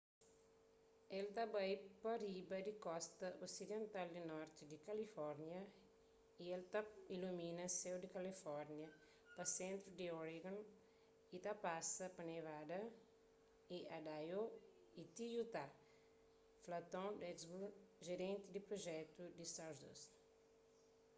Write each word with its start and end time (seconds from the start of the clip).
el 1.17 1.27
ta 1.37 1.43
bai 1.55 1.71
pa 2.01 2.13
riba 2.25 2.57
di 2.67 2.73
kosta 2.85 3.27
osidental 3.45 4.07
di 4.15 4.21
norti 4.31 4.63
di 4.67 4.77
kalifórnia 4.87 5.61
y 6.43 6.45
el 6.55 6.63
ta 6.73 6.81
ilumina 7.15 7.63
séu 7.79 7.95
di 7.99 8.07
kalifórnia 8.15 8.89
pa 9.35 9.43
sentru 9.57 9.89
di 9.99 10.07
oregon 10.21 10.57
y 11.35 11.37
ta 11.45 11.53
pasa 11.65 12.05
pa 12.15 12.21
nevada 12.31 12.79
y 13.75 13.77
idaho 13.99 14.43
y 15.01 15.03
ti 15.15 15.25
utah 15.41 15.71
fla 16.63 16.79
tom 16.93 17.09
duxbury 17.21 17.69
jerenti 18.05 18.47
di 18.53 18.59
prujetu 18.67 19.23
di 19.37 19.45
stardust 19.53 20.11